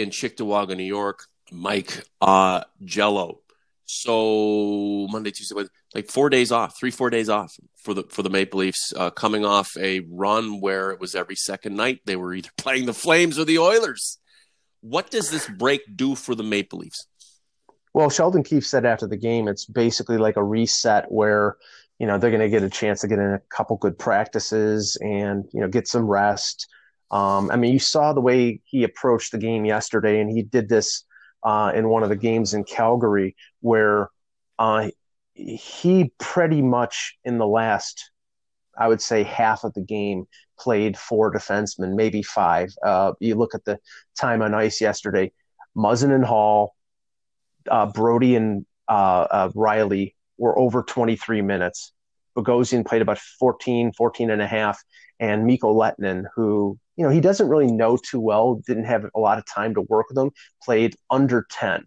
in 0.00 0.10
Cheektowaga, 0.10 0.76
New 0.76 0.82
York, 0.82 1.26
Mike 1.52 2.04
uh, 2.20 2.62
Jello. 2.84 3.40
So 3.84 5.08
Monday, 5.10 5.32
Tuesday, 5.32 5.54
Wednesday, 5.54 5.74
like 5.94 6.08
four 6.08 6.30
days 6.30 6.52
off, 6.52 6.78
three, 6.78 6.92
four 6.92 7.10
days 7.10 7.28
off 7.28 7.56
for 7.82 7.92
the 7.92 8.04
for 8.04 8.22
the 8.22 8.30
Maple 8.30 8.60
Leafs, 8.60 8.92
uh, 8.96 9.10
coming 9.10 9.44
off 9.44 9.76
a 9.76 10.00
run 10.08 10.60
where 10.60 10.92
it 10.92 11.00
was 11.00 11.16
every 11.16 11.34
second 11.34 11.74
night 11.74 12.00
they 12.04 12.14
were 12.14 12.32
either 12.32 12.50
playing 12.56 12.86
the 12.86 12.94
Flames 12.94 13.38
or 13.38 13.44
the 13.44 13.58
Oilers. 13.58 14.18
What 14.80 15.10
does 15.10 15.30
this 15.30 15.48
break 15.48 15.82
do 15.96 16.14
for 16.14 16.34
the 16.34 16.44
Maple 16.44 16.78
Leafs? 16.78 17.06
Well, 17.92 18.10
Sheldon 18.10 18.44
Keefe 18.44 18.64
said 18.64 18.86
after 18.86 19.08
the 19.08 19.16
game, 19.16 19.48
it's 19.48 19.66
basically 19.66 20.18
like 20.18 20.36
a 20.36 20.44
reset 20.44 21.10
where 21.10 21.56
you 21.98 22.06
know 22.06 22.16
they're 22.16 22.30
going 22.30 22.40
to 22.42 22.48
get 22.48 22.62
a 22.62 22.70
chance 22.70 23.00
to 23.00 23.08
get 23.08 23.18
in 23.18 23.32
a 23.32 23.40
couple 23.48 23.76
good 23.76 23.98
practices 23.98 24.96
and 25.00 25.46
you 25.52 25.60
know 25.60 25.68
get 25.68 25.88
some 25.88 26.06
rest 26.06 26.68
um, 27.10 27.50
I 27.50 27.56
mean, 27.56 27.72
you 27.72 27.78
saw 27.78 28.12
the 28.12 28.20
way 28.20 28.60
he 28.64 28.84
approached 28.84 29.32
the 29.32 29.38
game 29.38 29.64
yesterday, 29.64 30.20
and 30.20 30.30
he 30.30 30.42
did 30.42 30.68
this 30.68 31.04
uh, 31.42 31.72
in 31.74 31.88
one 31.88 32.02
of 32.02 32.08
the 32.08 32.16
games 32.16 32.54
in 32.54 32.64
Calgary, 32.64 33.34
where 33.60 34.10
uh, 34.58 34.90
he 35.34 36.12
pretty 36.18 36.62
much 36.62 37.18
in 37.24 37.38
the 37.38 37.46
last, 37.46 38.10
I 38.78 38.88
would 38.88 39.00
say, 39.00 39.22
half 39.22 39.64
of 39.64 39.74
the 39.74 39.80
game 39.80 40.26
played 40.58 40.96
four 40.96 41.32
defensemen, 41.32 41.96
maybe 41.96 42.22
five. 42.22 42.68
Uh, 42.84 43.12
you 43.20 43.34
look 43.34 43.54
at 43.54 43.64
the 43.64 43.78
time 44.16 44.42
on 44.42 44.54
ice 44.54 44.80
yesterday, 44.80 45.32
Muzzin 45.76 46.14
and 46.14 46.24
Holl, 46.24 46.74
uh, 47.70 47.86
Brodie 47.86 48.36
and 48.36 48.66
uh, 48.88 49.26
uh, 49.30 49.48
Rielly 49.50 50.14
were 50.38 50.56
over 50.58 50.82
23 50.82 51.42
minutes. 51.42 51.92
Bogosian 52.36 52.86
played 52.86 53.02
about 53.02 53.18
14, 53.18 53.92
14 53.92 54.30
and 54.30 54.42
a 54.42 54.46
half, 54.46 54.82
and 55.18 55.44
Mikko 55.44 55.74
Lehtonen, 55.74 56.24
who 56.34 56.78
you 56.96 57.04
know, 57.06 57.10
he 57.10 57.20
doesn't 57.20 57.48
really 57.48 57.72
know 57.72 57.96
too 57.96 58.20
well, 58.20 58.62
didn't 58.66 58.84
have 58.84 59.06
a 59.14 59.18
lot 59.18 59.38
of 59.38 59.46
time 59.46 59.74
to 59.74 59.80
work 59.80 60.10
with 60.10 60.18
him, 60.18 60.30
played 60.62 60.94
under 61.08 61.46
10. 61.50 61.84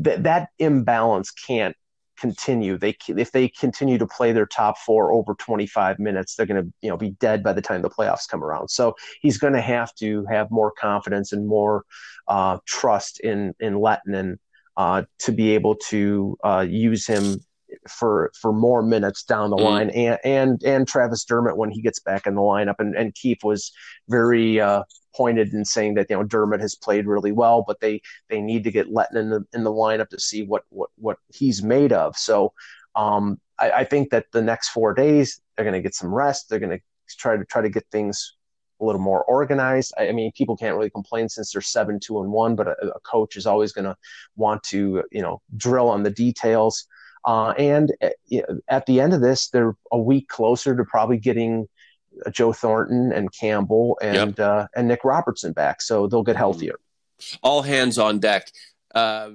That 0.00 0.24
that 0.24 0.48
imbalance 0.58 1.30
can't 1.30 1.76
continue. 2.18 2.76
They 2.76 2.96
if 3.08 3.30
they 3.30 3.48
continue 3.48 3.96
to 3.98 4.06
play 4.06 4.32
their 4.32 4.46
top 4.46 4.76
four 4.78 5.12
over 5.12 5.34
25 5.34 6.00
minutes, 6.00 6.34
they're 6.34 6.46
going 6.46 6.64
to 6.64 6.72
you 6.82 6.90
know 6.90 6.96
be 6.96 7.10
dead 7.10 7.44
by 7.44 7.52
the 7.52 7.62
time 7.62 7.82
the 7.82 7.90
playoffs 7.90 8.28
come 8.28 8.42
around. 8.42 8.70
So 8.70 8.94
he's 9.20 9.38
going 9.38 9.52
to 9.52 9.60
have 9.60 9.94
to 9.96 10.24
have 10.26 10.50
more 10.50 10.72
confidence 10.72 11.32
and 11.32 11.46
more 11.46 11.84
uh, 12.26 12.58
trust 12.66 13.20
in 13.20 13.54
in 13.60 13.74
Lehtonen 13.74 14.38
uh, 14.76 15.04
to 15.20 15.32
be 15.32 15.50
able 15.50 15.76
to 15.90 16.36
uh, 16.42 16.66
use 16.68 17.06
him 17.06 17.40
for 17.88 18.30
for 18.40 18.52
more 18.52 18.82
minutes 18.82 19.22
down 19.24 19.50
the 19.50 19.56
mm. 19.56 19.64
line, 19.64 19.90
and 19.90 20.18
and 20.24 20.62
and 20.62 20.88
Travis 20.88 21.24
Dermott 21.24 21.56
when 21.56 21.70
he 21.70 21.80
gets 21.80 22.00
back 22.00 22.26
in 22.26 22.34
the 22.34 22.40
lineup, 22.40 22.76
and 22.78 22.96
and 22.96 23.14
Keefe 23.14 23.44
was 23.44 23.72
very 24.08 24.60
uh, 24.60 24.82
pointed 25.14 25.52
in 25.52 25.64
saying 25.64 25.94
that 25.94 26.06
you 26.08 26.16
know 26.16 26.24
Dermott 26.24 26.60
has 26.60 26.74
played 26.74 27.06
really 27.06 27.32
well, 27.32 27.64
but 27.66 27.80
they 27.80 28.00
they 28.28 28.40
need 28.40 28.64
to 28.64 28.70
get 28.70 28.88
Lehtonen 28.88 29.16
in 29.16 29.30
the 29.30 29.44
in 29.52 29.64
the 29.64 29.72
lineup 29.72 30.08
to 30.10 30.20
see 30.20 30.42
what 30.42 30.62
what 30.70 30.90
what 30.96 31.18
he's 31.28 31.62
made 31.62 31.92
of. 31.92 32.16
So 32.16 32.52
um, 32.96 33.40
I, 33.58 33.70
I 33.70 33.84
think 33.84 34.10
that 34.10 34.26
the 34.32 34.42
next 34.42 34.70
four 34.70 34.94
days 34.94 35.40
they're 35.56 35.64
going 35.64 35.74
to 35.74 35.82
get 35.82 35.94
some 35.94 36.14
rest. 36.14 36.48
They're 36.48 36.58
going 36.58 36.78
to 36.78 36.84
try 37.16 37.36
to 37.36 37.44
try 37.44 37.62
to 37.62 37.68
get 37.68 37.86
things 37.90 38.34
a 38.80 38.84
little 38.84 39.00
more 39.00 39.24
organized. 39.24 39.92
I, 39.98 40.08
I, 40.08 40.12
mean, 40.12 40.30
people 40.32 40.56
can't 40.56 40.76
really 40.76 40.90
complain 40.90 41.28
since 41.28 41.52
they're 41.52 41.62
seven, 41.62 41.98
two, 41.98 42.20
and 42.20 42.30
one, 42.30 42.54
but 42.54 42.68
a, 42.68 42.74
a 42.94 43.00
coach 43.00 43.36
is 43.36 43.46
always 43.46 43.72
going 43.72 43.86
to 43.86 43.96
want 44.36 44.62
to, 44.64 45.02
you 45.10 45.22
know, 45.22 45.42
drill 45.56 45.88
on 45.88 46.02
the 46.02 46.10
details. 46.10 46.86
Uh, 47.24 47.50
and 47.58 47.92
uh, 48.02 48.08
at 48.68 48.86
the 48.86 49.00
end 49.00 49.12
of 49.12 49.20
this, 49.20 49.48
they're 49.48 49.76
a 49.92 49.98
week 49.98 50.28
closer 50.28 50.76
to 50.76 50.84
probably 50.84 51.18
getting 51.18 51.68
Joe 52.30 52.52
Thornton 52.52 53.12
and 53.12 53.32
Campbell 53.32 53.98
and 54.02 54.36
yep. 54.36 54.40
uh, 54.40 54.66
and 54.74 54.88
Nick 54.88 55.04
Robertson 55.04 55.52
back, 55.52 55.82
so 55.82 56.06
they'll 56.06 56.22
get 56.22 56.36
healthier. 56.36 56.78
All 57.42 57.62
hands 57.62 57.98
on 57.98 58.18
deck. 58.18 58.50
Uh, 58.94 59.30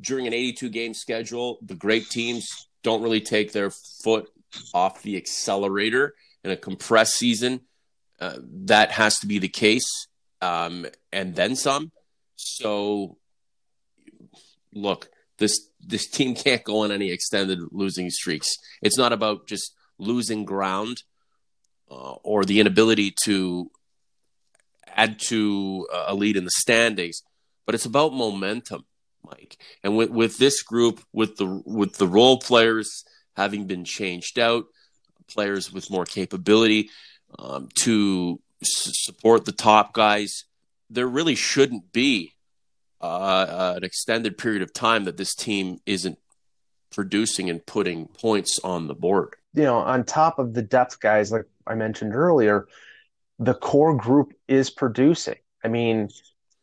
during 0.00 0.26
an 0.26 0.34
82 0.34 0.68
game 0.68 0.94
schedule, 0.94 1.58
the 1.62 1.74
great 1.74 2.08
teams 2.08 2.68
don't 2.82 3.02
really 3.02 3.20
take 3.20 3.52
their 3.52 3.70
foot 3.70 4.28
off 4.72 5.02
the 5.02 5.16
accelerator 5.16 6.14
in 6.44 6.50
a 6.50 6.56
compressed 6.56 7.14
season. 7.14 7.60
Uh, 8.20 8.38
that 8.42 8.92
has 8.92 9.18
to 9.18 9.26
be 9.26 9.38
the 9.38 9.48
case, 9.48 10.06
um, 10.40 10.86
and 11.12 11.34
then 11.34 11.54
some. 11.54 11.90
So, 12.36 13.18
look, 14.72 15.10
this 15.38 15.68
this 15.80 16.08
team 16.08 16.34
can't 16.34 16.64
go 16.64 16.78
on 16.80 16.90
any 16.90 17.10
extended 17.10 17.58
losing 17.70 18.10
streaks. 18.10 18.48
It's 18.82 18.98
not 18.98 19.12
about 19.12 19.46
just 19.46 19.74
losing 19.98 20.44
ground 20.44 21.02
uh, 21.90 22.14
or 22.22 22.44
the 22.44 22.60
inability 22.60 23.14
to 23.24 23.70
add 24.88 25.18
to 25.28 25.86
a 26.06 26.14
lead 26.14 26.36
in 26.36 26.44
the 26.44 26.50
standings, 26.50 27.22
but 27.66 27.74
it's 27.74 27.84
about 27.84 28.14
momentum, 28.14 28.84
Mike. 29.24 29.58
And 29.82 29.96
with, 29.96 30.10
with 30.10 30.38
this 30.38 30.62
group, 30.62 31.00
with 31.12 31.36
the 31.36 31.62
with 31.64 31.96
the 31.96 32.08
role 32.08 32.38
players 32.38 33.04
having 33.36 33.66
been 33.66 33.84
changed 33.84 34.38
out, 34.38 34.64
players 35.28 35.72
with 35.72 35.90
more 35.90 36.06
capability 36.06 36.88
um, 37.38 37.68
to 37.82 38.40
s- 38.62 38.90
support 39.04 39.44
the 39.44 39.52
top 39.52 39.92
guys, 39.92 40.44
there 40.88 41.06
really 41.06 41.34
shouldn't 41.34 41.92
be 41.92 42.32
uh, 43.00 43.74
an 43.76 43.84
extended 43.84 44.38
period 44.38 44.62
of 44.62 44.72
time 44.72 45.04
that 45.04 45.16
this 45.16 45.34
team 45.34 45.80
isn't 45.86 46.18
producing 46.90 47.50
and 47.50 47.64
putting 47.66 48.06
points 48.06 48.58
on 48.64 48.86
the 48.86 48.94
board. 48.94 49.36
You 49.54 49.64
know, 49.64 49.78
on 49.78 50.04
top 50.04 50.38
of 50.38 50.54
the 50.54 50.62
depth 50.62 51.00
guys, 51.00 51.32
like 51.32 51.44
I 51.66 51.74
mentioned 51.74 52.14
earlier, 52.14 52.66
the 53.38 53.54
core 53.54 53.96
group 53.96 54.32
is 54.48 54.70
producing. 54.70 55.36
I 55.64 55.68
mean, 55.68 56.08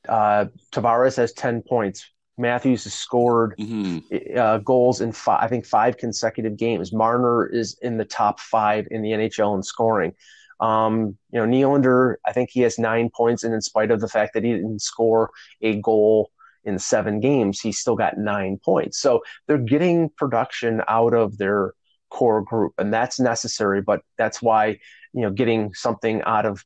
uh, 0.07 0.45
Tavares 0.71 1.17
has 1.17 1.33
10 1.33 1.61
points. 1.61 2.09
Matthews 2.37 2.85
has 2.85 2.93
scored 2.93 3.55
mm-hmm. 3.59 4.37
uh, 4.37 4.57
goals 4.59 5.01
in 5.01 5.11
five, 5.11 5.43
I 5.43 5.47
think 5.47 5.65
five 5.65 5.97
consecutive 5.97 6.57
games. 6.57 6.91
Marner 6.91 7.45
is 7.45 7.77
in 7.81 7.97
the 7.97 8.05
top 8.05 8.39
five 8.39 8.87
in 8.89 9.03
the 9.03 9.11
NHL 9.11 9.55
in 9.55 9.61
scoring. 9.61 10.13
Um, 10.63 11.17
you 11.29 11.39
know, 11.39 11.45
Nylander, 11.45 12.15
I 12.25 12.31
think 12.31 12.49
he 12.49 12.61
has 12.61 12.79
nine 12.79 13.09
points, 13.13 13.43
and 13.43 13.53
in 13.53 13.59
spite 13.61 13.91
of 13.91 13.99
the 13.99 14.07
fact 14.07 14.33
that 14.33 14.45
he 14.45 14.53
didn't 14.53 14.81
score 14.81 15.29
a 15.61 15.75
goal 15.81 16.31
in 16.63 16.79
seven 16.79 17.19
games, 17.19 17.59
he 17.59 17.73
still 17.73 17.97
got 17.97 18.17
nine 18.17 18.59
points. 18.63 18.97
So 18.97 19.23
they're 19.45 19.57
getting 19.57 20.09
production 20.17 20.81
out 20.87 21.13
of 21.13 21.37
their 21.37 21.73
core 22.09 22.41
group, 22.41 22.73
and 22.77 22.93
that's 22.93 23.19
necessary. 23.19 23.81
But 23.81 24.03
that's 24.17 24.41
why 24.41 24.79
you 25.13 25.21
know 25.21 25.31
getting 25.31 25.73
something 25.73 26.21
out 26.21 26.45
of 26.45 26.63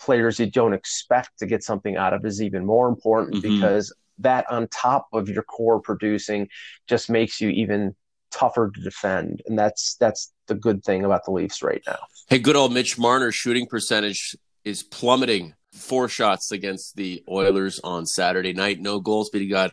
players 0.00 0.40
you 0.40 0.50
don't 0.50 0.72
expect 0.72 1.30
to 1.38 1.46
get 1.46 1.62
something 1.62 1.96
out 1.96 2.12
of 2.12 2.24
is 2.24 2.42
even 2.42 2.66
more 2.66 2.88
important 2.88 3.36
mm-hmm. 3.36 3.54
because 3.54 3.94
that 4.18 4.50
on 4.50 4.66
top 4.68 5.06
of 5.12 5.28
your 5.28 5.42
core 5.44 5.78
producing 5.78 6.48
just 6.88 7.08
makes 7.08 7.40
you 7.40 7.50
even 7.50 7.94
tougher 8.32 8.72
to 8.74 8.80
defend, 8.80 9.40
and 9.46 9.56
that's 9.56 9.94
that's 10.00 10.32
the 10.50 10.54
good 10.56 10.84
thing 10.84 11.04
about 11.04 11.24
the 11.24 11.30
Leafs 11.30 11.62
right 11.62 11.82
now. 11.86 12.00
Hey, 12.28 12.38
good 12.38 12.56
old 12.56 12.74
Mitch 12.74 12.98
Marner's 12.98 13.34
shooting 13.34 13.66
percentage 13.66 14.36
is 14.64 14.82
plummeting. 14.82 15.54
Four 15.72 16.08
shots 16.08 16.50
against 16.50 16.96
the 16.96 17.22
Oilers 17.28 17.80
on 17.84 18.04
Saturday 18.04 18.52
night, 18.52 18.80
no 18.80 18.98
goals, 18.98 19.30
but 19.30 19.40
he 19.40 19.46
got 19.46 19.70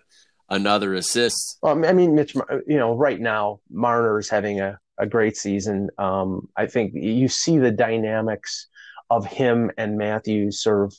another 0.47 0.93
assist. 0.93 1.57
Well, 1.63 1.83
I 1.83 1.91
mean, 1.91 2.13
Mitch, 2.13 2.35
you 2.67 2.77
know, 2.77 2.95
right 2.95 3.19
now 3.19 3.61
Marner 3.69 4.19
is 4.19 4.29
having 4.29 4.61
a, 4.61 4.79
a 4.99 5.07
great 5.07 5.35
season. 5.35 5.89
Um, 5.97 6.49
I 6.55 6.67
think 6.67 6.93
you 6.93 7.27
see 7.27 7.57
the 7.57 7.71
dynamics 7.71 8.67
of 9.09 9.25
him 9.25 9.71
and 9.75 9.97
Matthews 9.97 10.61
sort 10.61 10.85
of 10.85 10.93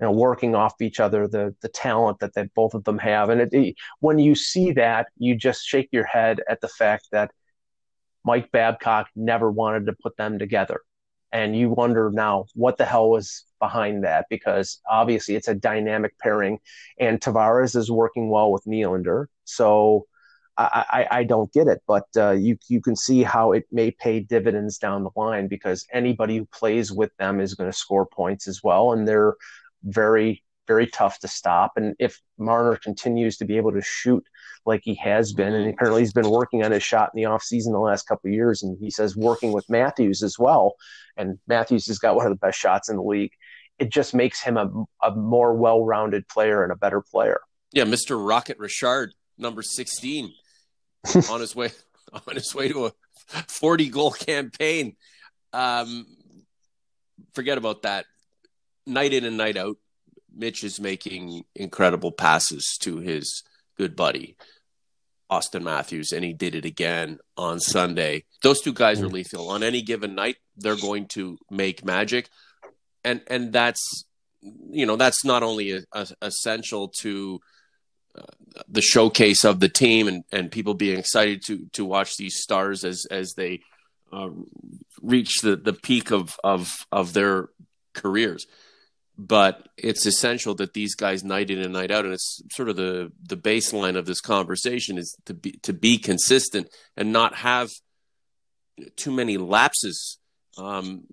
you 0.00 0.06
know 0.06 0.12
working 0.12 0.54
off 0.54 0.74
each 0.80 1.00
other 1.00 1.26
the 1.26 1.54
the 1.62 1.68
talent 1.68 2.18
that 2.20 2.34
they 2.34 2.44
both 2.54 2.74
of 2.74 2.84
them 2.84 2.98
have 2.98 3.30
and 3.30 3.40
it, 3.40 3.48
it, 3.52 3.74
when 4.00 4.18
you 4.18 4.34
see 4.34 4.72
that 4.72 5.06
you 5.16 5.34
just 5.34 5.64
shake 5.64 5.88
your 5.90 6.04
head 6.04 6.42
at 6.48 6.60
the 6.60 6.68
fact 6.68 7.08
that 7.12 7.30
Mike 8.26 8.50
Babcock 8.50 9.08
never 9.14 9.50
wanted 9.50 9.86
to 9.86 9.94
put 9.94 10.16
them 10.16 10.38
together. 10.38 10.80
And 11.32 11.56
you 11.56 11.70
wonder 11.70 12.10
now 12.12 12.46
what 12.54 12.76
the 12.76 12.84
hell 12.84 13.10
was 13.10 13.44
behind 13.60 14.04
that? 14.04 14.26
Because 14.28 14.80
obviously 14.90 15.36
it's 15.36 15.48
a 15.48 15.54
dynamic 15.54 16.18
pairing 16.18 16.58
and 16.98 17.20
Tavares 17.20 17.76
is 17.76 17.90
working 17.90 18.28
well 18.28 18.50
with 18.52 18.64
Nylander. 18.64 19.26
So 19.44 20.06
I, 20.56 20.84
I, 20.88 21.18
I 21.18 21.24
don't 21.24 21.52
get 21.52 21.68
it, 21.68 21.82
but 21.86 22.06
uh, 22.16 22.30
you 22.30 22.56
you 22.68 22.80
can 22.80 22.96
see 22.96 23.22
how 23.22 23.52
it 23.52 23.66
may 23.70 23.90
pay 23.90 24.20
dividends 24.20 24.78
down 24.78 25.04
the 25.04 25.10
line 25.14 25.48
because 25.48 25.86
anybody 25.92 26.38
who 26.38 26.46
plays 26.46 26.90
with 26.90 27.14
them 27.18 27.40
is 27.40 27.54
going 27.54 27.70
to 27.70 27.76
score 27.76 28.06
points 28.06 28.48
as 28.48 28.62
well, 28.62 28.92
and 28.92 29.06
they're 29.06 29.34
very, 29.84 30.42
very 30.66 30.86
tough 30.86 31.18
to 31.20 31.28
stop. 31.28 31.72
And 31.76 31.94
if 31.98 32.20
Marner 32.38 32.76
continues 32.76 33.36
to 33.38 33.44
be 33.44 33.58
able 33.58 33.72
to 33.72 33.82
shoot 33.82 34.24
like 34.66 34.82
he 34.84 34.94
has 34.96 35.32
been, 35.32 35.54
and 35.54 35.72
apparently 35.72 36.02
he's 36.02 36.12
been 36.12 36.30
working 36.30 36.64
on 36.64 36.72
his 36.72 36.82
shot 36.82 37.10
in 37.14 37.22
the 37.22 37.28
offseason 37.28 37.72
the 37.72 37.78
last 37.78 38.06
couple 38.06 38.28
of 38.28 38.34
years, 38.34 38.62
and 38.62 38.76
he 38.80 38.90
says 38.90 39.16
working 39.16 39.52
with 39.52 39.68
Matthews 39.68 40.22
as 40.22 40.38
well, 40.38 40.74
and 41.16 41.38
Matthews 41.46 41.86
has 41.86 41.98
got 41.98 42.16
one 42.16 42.26
of 42.26 42.32
the 42.32 42.46
best 42.46 42.58
shots 42.58 42.88
in 42.88 42.96
the 42.96 43.02
league. 43.02 43.32
It 43.78 43.90
just 43.90 44.14
makes 44.14 44.42
him 44.42 44.56
a, 44.56 44.70
a 45.02 45.14
more 45.14 45.54
well-rounded 45.54 46.28
player 46.28 46.62
and 46.62 46.72
a 46.72 46.76
better 46.76 47.00
player. 47.02 47.40
Yeah, 47.72 47.84
Mr. 47.84 48.16
Rocket 48.16 48.58
Richard, 48.58 49.12
number 49.36 49.62
16, 49.62 50.32
on 51.30 51.40
his 51.40 51.54
way 51.54 51.70
on 52.26 52.34
his 52.34 52.54
way 52.54 52.68
to 52.68 52.86
a 52.86 52.92
40 53.48 53.88
goal 53.88 54.12
campaign. 54.12 54.96
Um, 55.52 56.06
forget 57.34 57.58
about 57.58 57.82
that 57.82 58.06
night 58.86 59.12
in 59.12 59.24
and 59.24 59.36
night 59.36 59.56
out, 59.56 59.76
Mitch 60.34 60.64
is 60.64 60.80
making 60.80 61.44
incredible 61.54 62.12
passes 62.12 62.76
to 62.82 62.98
his 62.98 63.42
good 63.76 63.96
buddy, 63.96 64.36
Auston 65.30 65.62
Matthews, 65.62 66.12
and 66.12 66.24
he 66.24 66.32
did 66.32 66.54
it 66.54 66.64
again 66.64 67.18
on 67.36 67.60
Sunday. 67.60 68.24
Those 68.42 68.60
two 68.60 68.72
guys 68.72 69.00
are 69.02 69.08
lethal. 69.08 69.50
On 69.50 69.62
any 69.62 69.82
given 69.82 70.14
night, 70.14 70.36
they're 70.56 70.76
going 70.76 71.06
to 71.08 71.38
make 71.50 71.84
magic. 71.84 72.28
And 73.04 73.22
and 73.26 73.52
that's 73.52 74.04
you 74.42 74.86
know, 74.86 74.96
that's 74.96 75.24
not 75.24 75.42
only 75.42 75.72
a, 75.72 75.80
a, 75.92 76.06
essential 76.22 76.88
to 77.00 77.40
uh, 78.16 78.22
the 78.68 78.82
showcase 78.82 79.44
of 79.44 79.60
the 79.60 79.68
team 79.68 80.08
and, 80.08 80.24
and 80.30 80.52
people 80.52 80.74
being 80.74 80.98
excited 80.98 81.42
to 81.46 81.66
to 81.72 81.84
watch 81.84 82.16
these 82.16 82.40
stars 82.40 82.84
as 82.84 83.06
as 83.10 83.34
they 83.36 83.60
uh, 84.12 84.30
reach 85.02 85.40
the, 85.42 85.56
the 85.56 85.72
peak 85.72 86.10
of, 86.10 86.38
of 86.44 86.86
of 86.92 87.12
their 87.12 87.48
careers 87.92 88.46
but 89.18 89.68
it's 89.76 90.04
essential 90.04 90.54
that 90.56 90.74
these 90.74 90.94
guys 90.94 91.24
night 91.24 91.50
in 91.50 91.60
and 91.60 91.72
night 91.72 91.90
out 91.90 92.04
and 92.04 92.12
it's 92.12 92.42
sort 92.50 92.68
of 92.68 92.76
the 92.76 93.10
the 93.22 93.36
baseline 93.36 93.96
of 93.96 94.06
this 94.06 94.20
conversation 94.20 94.98
is 94.98 95.16
to 95.24 95.34
be 95.34 95.52
to 95.62 95.72
be 95.72 95.98
consistent 95.98 96.68
and 96.96 97.12
not 97.12 97.34
have 97.34 97.70
too 98.96 99.10
many 99.10 99.38
lapses 99.38 100.18
um, 100.58 101.04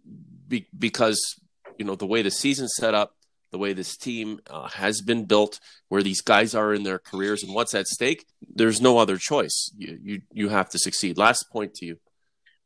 be, 0.47 0.67
because 0.77 1.39
you 1.77 1.85
know 1.85 1.95
the 1.95 2.05
way 2.05 2.21
the 2.21 2.31
season's 2.31 2.73
set 2.75 2.93
up 2.93 3.15
the 3.51 3.57
way 3.57 3.71
this 3.71 3.95
team 3.95 4.39
uh, 4.49 4.67
has 4.67 5.01
been 5.01 5.25
built 5.25 5.59
where 5.87 6.03
these 6.03 6.21
guys 6.21 6.55
are 6.55 6.73
in 6.73 6.83
their 6.83 6.99
careers 6.99 7.43
and 7.43 7.53
what's 7.53 7.73
at 7.73 7.87
stake 7.87 8.25
there's 8.55 8.81
no 8.81 8.97
other 8.97 9.17
choice. 9.17 9.71
You 9.77 9.99
you, 10.01 10.21
you 10.31 10.49
have 10.49 10.69
to 10.69 10.79
succeed. 10.79 11.17
Last 11.17 11.49
point 11.51 11.73
to 11.75 11.85
you. 11.85 11.99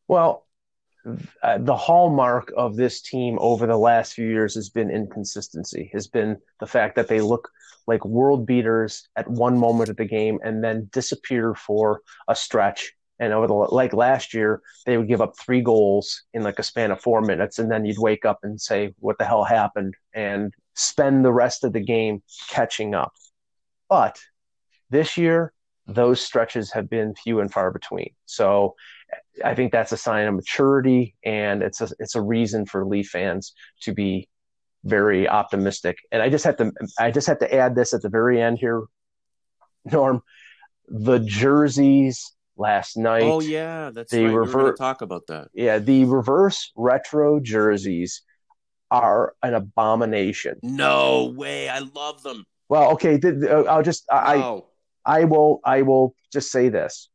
Well 0.07 0.46
uh, 1.43 1.57
the 1.59 1.75
hallmark 1.75 2.51
of 2.57 2.75
this 2.75 3.01
team 3.01 3.37
over 3.39 3.65
the 3.65 3.77
last 3.77 4.13
few 4.13 4.27
years 4.27 4.55
has 4.55 4.69
been 4.69 4.89
inconsistency, 4.91 5.89
has 5.93 6.07
been 6.07 6.37
the 6.59 6.67
fact 6.67 6.95
that 6.95 7.07
they 7.07 7.21
look 7.21 7.49
like 7.87 8.03
world 8.05 8.45
beaters 8.45 9.07
at 9.15 9.29
one 9.29 9.57
moment 9.57 9.89
of 9.89 9.95
the 9.97 10.05
game 10.05 10.39
and 10.43 10.63
then 10.63 10.89
disappear 10.91 11.55
for 11.55 12.01
a 12.27 12.35
stretch. 12.35 12.93
And 13.19 13.33
over 13.33 13.47
the 13.47 13.53
like 13.53 13.93
last 13.93 14.33
year, 14.33 14.61
they 14.85 14.97
would 14.97 15.07
give 15.07 15.21
up 15.21 15.37
three 15.37 15.61
goals 15.61 16.23
in 16.33 16.43
like 16.43 16.59
a 16.59 16.63
span 16.63 16.91
of 16.91 17.01
four 17.01 17.21
minutes, 17.21 17.57
and 17.57 17.71
then 17.71 17.83
you'd 17.83 17.97
wake 17.97 18.25
up 18.25 18.39
and 18.43 18.61
say, 18.61 18.93
"What 18.99 19.17
the 19.17 19.25
hell 19.25 19.43
happened?" 19.43 19.95
and 20.13 20.53
spend 20.75 21.25
the 21.25 21.33
rest 21.33 21.63
of 21.63 21.73
the 21.73 21.79
game 21.79 22.21
catching 22.47 22.93
up. 22.93 23.13
But 23.89 24.19
this 24.91 25.17
year, 25.17 25.51
those 25.87 26.21
stretches 26.21 26.71
have 26.73 26.89
been 26.89 27.15
few 27.15 27.39
and 27.39 27.51
far 27.51 27.71
between. 27.71 28.11
So 28.27 28.75
I 29.43 29.55
think 29.55 29.71
that's 29.71 29.91
a 29.91 29.97
sign 29.97 30.27
of 30.27 30.35
maturity, 30.35 31.15
and 31.23 31.61
it's 31.61 31.81
a 31.81 31.89
it's 31.99 32.15
a 32.15 32.21
reason 32.21 32.65
for 32.65 32.85
Leaf 32.85 33.09
fans 33.09 33.53
to 33.81 33.93
be 33.93 34.27
very 34.83 35.27
optimistic. 35.27 35.97
And 36.11 36.21
I 36.21 36.29
just 36.29 36.45
have 36.45 36.57
to 36.57 36.71
I 36.99 37.11
just 37.11 37.27
have 37.27 37.39
to 37.39 37.53
add 37.53 37.75
this 37.75 37.93
at 37.93 38.01
the 38.01 38.09
very 38.09 38.41
end 38.41 38.57
here, 38.59 38.83
Norm. 39.85 40.21
The 40.89 41.19
jerseys 41.19 42.33
last 42.55 42.97
night. 42.97 43.23
Oh 43.23 43.41
yeah, 43.41 43.91
that's 43.93 44.11
the 44.11 44.25
right. 44.25 44.33
Rever- 44.33 44.73
talk 44.73 45.01
about 45.01 45.27
that. 45.27 45.49
Yeah, 45.53 45.79
the 45.79 46.05
reverse 46.05 46.71
retro 46.75 47.39
jerseys 47.39 48.23
are 48.89 49.35
an 49.43 49.53
abomination. 49.53 50.59
No 50.63 51.33
way, 51.35 51.69
I 51.69 51.79
love 51.79 52.23
them. 52.23 52.45
Well, 52.69 52.91
okay, 52.91 53.19
I'll 53.67 53.83
just 53.83 54.05
I 54.11 54.61
I 55.05 55.23
will 55.25 55.59
I 55.63 55.83
will 55.83 56.15
just 56.31 56.51
say 56.51 56.69
this 56.69 57.09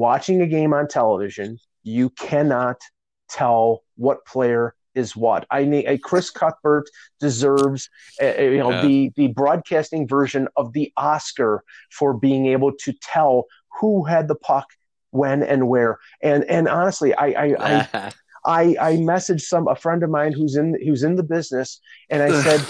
watching 0.00 0.40
a 0.40 0.46
game 0.46 0.72
on 0.72 0.88
television, 0.88 1.58
you 1.82 2.08
cannot 2.10 2.80
tell 3.28 3.84
what 3.96 4.24
player 4.24 4.74
is 4.94 5.14
what. 5.14 5.46
I 5.50 5.64
need 5.64 5.86
a 5.86 5.98
Chris 5.98 6.30
Cuthbert 6.30 6.88
deserves 7.20 7.88
uh, 8.20 8.40
you 8.40 8.58
know 8.58 8.70
yeah. 8.70 8.82
the 8.82 9.12
the 9.16 9.28
broadcasting 9.28 10.08
version 10.08 10.48
of 10.56 10.72
the 10.72 10.92
Oscar 10.96 11.62
for 11.90 12.14
being 12.14 12.46
able 12.46 12.72
to 12.72 12.92
tell 13.02 13.44
who 13.80 14.04
had 14.04 14.26
the 14.26 14.34
puck 14.34 14.66
when 15.10 15.42
and 15.42 15.68
where. 15.68 15.98
And 16.22 16.44
and 16.44 16.66
honestly, 16.66 17.14
I 17.14 17.26
I 17.26 17.46
I, 17.60 18.12
I, 18.44 18.62
I 18.80 18.92
messaged 18.96 19.42
some 19.42 19.68
a 19.68 19.76
friend 19.76 20.02
of 20.02 20.10
mine 20.10 20.32
who's 20.32 20.56
in 20.56 20.76
who's 20.84 21.02
in 21.02 21.16
the 21.16 21.22
business, 21.22 21.78
and 22.08 22.22
I 22.22 22.42
said, 22.42 22.60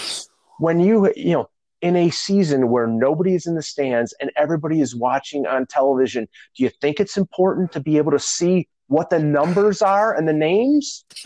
when 0.59 0.79
you 0.79 1.11
you 1.15 1.33
know 1.33 1.49
in 1.81 1.95
a 1.95 2.09
season 2.09 2.69
where 2.69 2.87
nobody 2.87 3.33
is 3.33 3.47
in 3.47 3.55
the 3.55 3.61
stands 3.61 4.13
and 4.19 4.31
everybody 4.35 4.81
is 4.81 4.95
watching 4.95 5.45
on 5.47 5.65
television, 5.65 6.27
do 6.55 6.63
you 6.63 6.69
think 6.69 6.99
it's 6.99 7.17
important 7.17 7.71
to 7.71 7.79
be 7.79 7.97
able 7.97 8.11
to 8.11 8.19
see 8.19 8.67
what 8.87 9.09
the 9.09 9.19
numbers 9.19 9.81
are 9.81 10.15
and 10.15 10.27
the 10.27 10.33
names? 10.33 11.05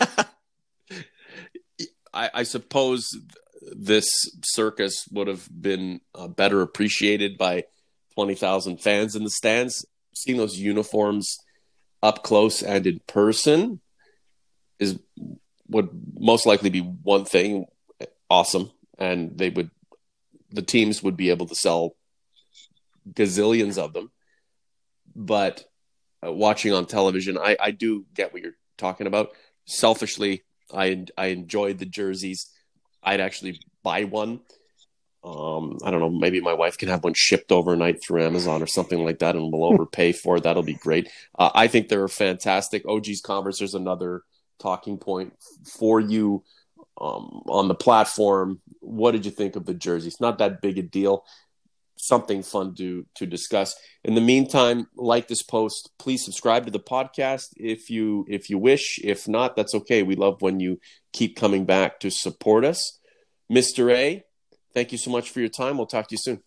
I, 2.12 2.30
I, 2.32 2.42
suppose 2.44 3.10
this 3.72 4.08
circus 4.42 5.06
would 5.12 5.28
have 5.28 5.46
been 5.50 6.00
uh, 6.14 6.28
better 6.28 6.62
appreciated 6.62 7.36
by 7.36 7.64
20,000 8.14 8.80
fans 8.80 9.14
in 9.14 9.24
the 9.24 9.30
stands. 9.30 9.84
Seeing 10.14 10.38
those 10.38 10.56
uniforms 10.56 11.36
up 12.02 12.22
close 12.22 12.62
and 12.62 12.86
in 12.86 13.00
person 13.06 13.80
is 14.78 14.98
would 15.68 15.88
most 16.18 16.46
likely 16.46 16.70
be 16.70 16.80
one 16.80 17.24
thing 17.24 17.66
awesome 18.30 18.70
and 18.98 19.36
they 19.36 19.50
would 19.50 19.70
the 20.56 20.62
teams 20.62 21.02
would 21.02 21.16
be 21.16 21.30
able 21.30 21.46
to 21.46 21.54
sell 21.54 21.94
gazillions 23.12 23.78
of 23.78 23.92
them 23.92 24.10
but 25.14 25.64
uh, 26.26 26.32
watching 26.32 26.72
on 26.72 26.86
television 26.86 27.38
I, 27.38 27.56
I 27.60 27.70
do 27.70 28.04
get 28.14 28.32
what 28.32 28.42
you're 28.42 28.56
talking 28.76 29.06
about 29.06 29.30
selfishly 29.64 30.42
i 30.74 31.04
i 31.16 31.26
enjoyed 31.26 31.78
the 31.78 31.86
jerseys 31.86 32.50
i'd 33.02 33.20
actually 33.20 33.60
buy 33.82 34.04
one 34.04 34.40
um, 35.26 35.78
I 35.84 35.90
don't 35.90 35.98
know. 35.98 36.08
Maybe 36.10 36.40
my 36.40 36.52
wife 36.52 36.78
can 36.78 36.88
have 36.88 37.02
one 37.02 37.14
shipped 37.14 37.50
overnight 37.50 38.00
through 38.00 38.22
Amazon 38.22 38.62
or 38.62 38.68
something 38.68 39.04
like 39.04 39.18
that, 39.18 39.34
and 39.34 39.52
we'll 39.52 39.64
overpay 39.72 40.12
for 40.12 40.36
it. 40.36 40.44
That'll 40.44 40.62
be 40.62 40.74
great. 40.74 41.10
Uh, 41.36 41.50
I 41.52 41.66
think 41.66 41.88
they're 41.88 42.06
fantastic. 42.06 42.86
OG's 42.86 43.20
Converse. 43.20 43.58
There's 43.58 43.74
another 43.74 44.22
talking 44.60 44.98
point 44.98 45.34
for 45.78 46.00
you 46.00 46.44
um, 47.00 47.42
on 47.48 47.66
the 47.66 47.74
platform. 47.74 48.60
What 48.86 49.12
did 49.12 49.24
you 49.24 49.30
think 49.30 49.56
of 49.56 49.66
the 49.66 49.74
jersey? 49.74 50.08
It's 50.08 50.20
not 50.20 50.38
that 50.38 50.60
big 50.60 50.78
a 50.78 50.82
deal. 50.82 51.24
Something 51.98 52.42
fun 52.42 52.74
to 52.76 53.06
to 53.16 53.26
discuss. 53.26 53.74
In 54.04 54.14
the 54.14 54.20
meantime, 54.20 54.86
like 54.96 55.28
this 55.28 55.42
post. 55.42 55.90
Please 55.98 56.24
subscribe 56.24 56.66
to 56.66 56.70
the 56.70 56.78
podcast 56.78 57.48
if 57.56 57.90
you 57.90 58.26
if 58.28 58.50
you 58.50 58.58
wish. 58.58 58.98
If 59.02 59.26
not, 59.26 59.56
that's 59.56 59.74
okay. 59.74 60.02
We 60.02 60.14
love 60.14 60.42
when 60.42 60.60
you 60.60 60.78
keep 61.12 61.36
coming 61.36 61.64
back 61.64 62.00
to 62.00 62.10
support 62.10 62.64
us. 62.64 63.00
Mr. 63.50 63.92
A, 63.92 64.24
thank 64.74 64.92
you 64.92 64.98
so 64.98 65.10
much 65.10 65.30
for 65.30 65.40
your 65.40 65.48
time. 65.48 65.78
We'll 65.78 65.86
talk 65.86 66.08
to 66.08 66.14
you 66.14 66.18
soon. 66.20 66.42